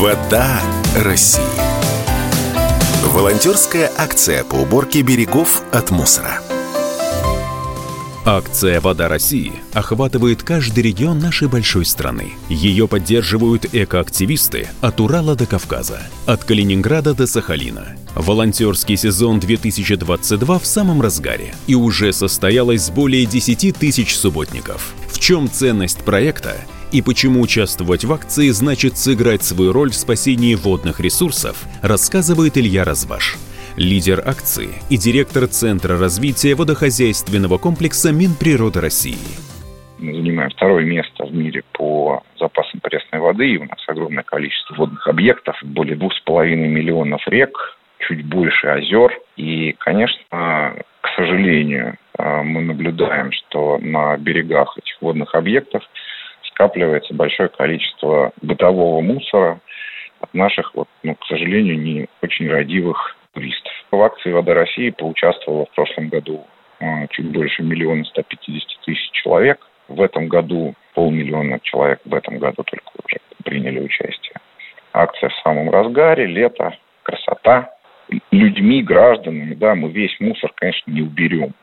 [0.00, 0.62] Вода
[0.94, 1.42] России.
[3.02, 6.40] Волонтерская акция по уборке берегов от мусора.
[8.24, 12.34] Акция «Вода России» охватывает каждый регион нашей большой страны.
[12.48, 17.96] Ее поддерживают экоактивисты от Урала до Кавказа, от Калининграда до Сахалина.
[18.14, 24.94] Волонтерский сезон 2022 в самом разгаре, и уже состоялось более 10 тысяч субботников.
[25.08, 26.56] В чем ценность проекта–
[26.92, 32.84] и почему участвовать в акции значит сыграть свою роль в спасении водных ресурсов, рассказывает Илья
[32.84, 33.36] Разваш,
[33.76, 39.18] лидер акции и директор Центра развития водохозяйственного комплекса Минприроды России.
[39.98, 44.74] Мы занимаем второе место в мире по запасам пресной воды, и у нас огромное количество
[44.76, 49.12] водных объектов, более двух с половиной миллионов рек, чуть больше озер.
[49.36, 55.82] И, конечно, к сожалению, мы наблюдаем, что на берегах этих водных объектов
[56.58, 59.60] скапливается большое количество бытового мусора
[60.20, 63.72] от наших, вот, ну, к сожалению, не очень родивых туристов.
[63.92, 66.44] В акции «Вода России» поучаствовало в прошлом году
[66.80, 69.64] а, чуть больше миллиона 150 тысяч человек.
[69.86, 74.34] В этом году полмиллиона человек в этом году только уже приняли участие.
[74.92, 77.70] Акция в самом разгаре, лето, красота.
[78.32, 81.54] Людьми, гражданами, да, мы весь мусор, конечно, не уберем.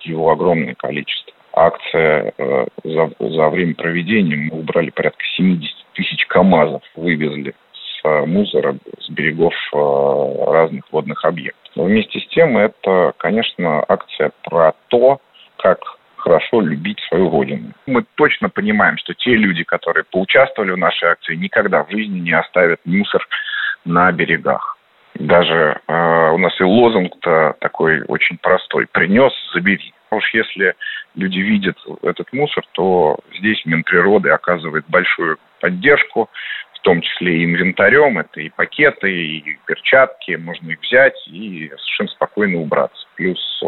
[0.00, 6.82] Его огромное количество акция э, за, за время проведения мы убрали порядка 70 тысяч КАМАЗов,
[6.94, 11.62] вывезли с э, мусора с берегов э, разных водных объектов.
[11.74, 15.20] Но вместе с тем это, конечно, акция про то,
[15.56, 15.78] как
[16.16, 17.72] хорошо любить свою родину.
[17.86, 22.32] Мы точно понимаем, что те люди, которые поучаствовали в нашей акции, никогда в жизни не
[22.32, 23.26] оставят мусор
[23.84, 24.76] на берегах.
[25.14, 28.86] Даже э, у нас и лозунг-то такой очень простой.
[28.90, 29.92] Принес, забери.
[30.10, 30.74] Уж если
[31.14, 36.30] люди видят этот мусор, то здесь Минприроды оказывает большую поддержку,
[36.74, 38.18] в том числе и инвентарем.
[38.18, 40.32] Это и пакеты, и перчатки.
[40.32, 43.06] Можно их взять и совершенно спокойно убраться.
[43.14, 43.66] Плюс э,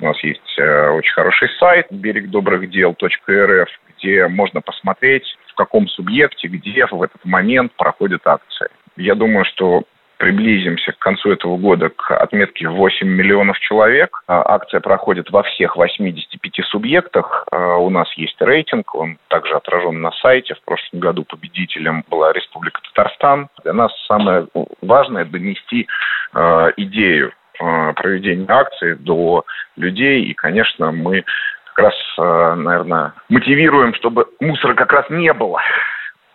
[0.00, 6.86] у нас есть э, очень хороший сайт берегдобрыхдел.рф, где можно посмотреть, в каком субъекте, где
[6.86, 8.70] в этот момент проходит акция.
[8.96, 9.84] Я думаю, что
[10.18, 14.22] приблизимся к концу этого года к отметке 8 миллионов человек.
[14.26, 17.46] А, акция проходит во всех 85 субъектах.
[17.50, 20.54] А, у нас есть рейтинг, он также отражен на сайте.
[20.54, 23.48] В прошлом году победителем была Республика Татарстан.
[23.62, 24.46] Для нас самое
[24.82, 25.86] важное донести
[26.32, 29.44] а, идею проведения акции до
[29.76, 30.24] людей.
[30.24, 31.24] И, конечно, мы
[31.72, 35.60] как раз, наверное, мотивируем, чтобы мусора как раз не было,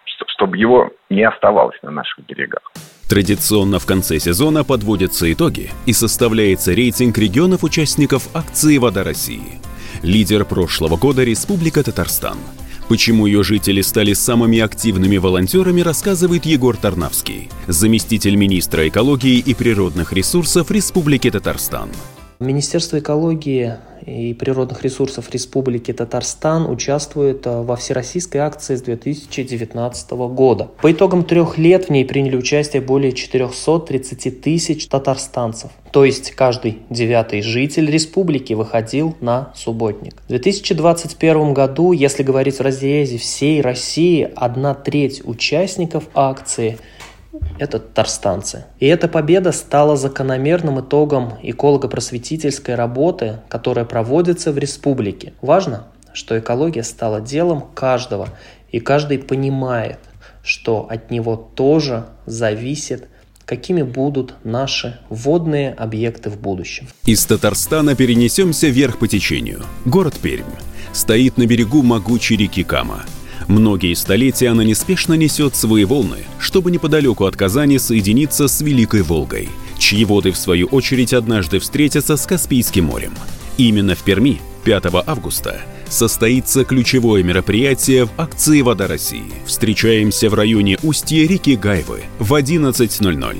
[0.05, 2.61] чтобы его не оставалось на наших берегах.
[3.09, 9.59] Традиционно в конце сезона подводятся итоги и составляется рейтинг регионов-участников акции «Вода России».
[10.03, 12.37] Лидер прошлого года– Республика Татарстан.
[12.87, 20.13] Почему ее жители стали самыми активными волонтерами, рассказывает Егор Тарнавский, заместитель министра экологии и природных
[20.13, 21.89] ресурсов Республики Татарстан.
[22.39, 23.73] Министерство экологии
[24.05, 30.69] и природных ресурсов Республики Татарстан участвует э, во всероссийской акции с 2019 года.
[30.81, 35.71] По итогам трех лет в ней приняли участие более 430 тысяч татарстанцев.
[35.91, 40.13] То есть каждый девятый житель республики выходил на субботник.
[40.23, 46.77] В 2021 году, если говорить в разрезе всей России, одна треть участников акции–
[47.59, 48.65] это татарстанцы.
[48.79, 55.33] И эта победа стала закономерным итогом эколого-просветительской работы, которая проводится в республике.
[55.41, 58.29] Важно, что экология стала делом каждого,
[58.71, 59.99] и каждый понимает,
[60.43, 63.07] что от него тоже зависит
[63.45, 66.87] какими будут наши водные объекты в будущем.
[67.05, 69.63] Из Татарстана перенесемся вверх по течению.
[69.85, 70.43] Город Пермь
[70.93, 73.05] стоит на берегу могучей реки Кама–
[73.47, 79.49] Многие столетия она неспешно несет свои волны, чтобы неподалеку от Казани соединиться с Великой Волгой,
[79.77, 83.13] чьи воды, в свою очередь, однажды встретятся с Каспийским морем.
[83.57, 89.33] Именно в Перми 5 августа состоится ключевое мероприятие в акции «Вода России».
[89.45, 93.37] Встречаемся в районе устья реки Гайвы в 11.00.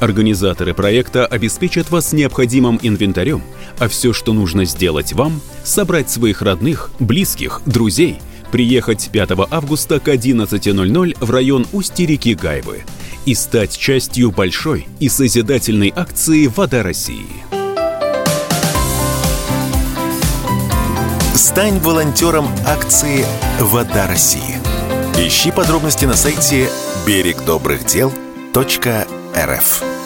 [0.00, 3.42] Организаторы проекта обеспечат вас необходимым инвентарем,
[3.78, 8.18] а все, что нужно сделать вам– собрать своих родных, близких, друзей–
[8.50, 12.82] приехать 5 августа к 11.00 в район устья реки Гайвы
[13.26, 17.26] и стать частью большой и созидательной акции «Вода России».
[21.34, 23.24] Стань волонтером акции
[23.60, 24.58] «Вода России».
[25.16, 26.70] Ищи подробности на сайте
[27.06, 29.99] берегдобрыхдел.рф.